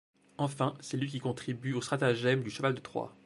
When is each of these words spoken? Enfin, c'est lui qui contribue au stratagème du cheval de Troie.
Enfin, 0.39 0.73
c'est 0.79 0.97
lui 0.97 1.09
qui 1.11 1.19
contribue 1.19 1.73
au 1.73 1.81
stratagème 1.83 2.41
du 2.41 2.49
cheval 2.49 2.73
de 2.73 2.79
Troie. 2.79 3.15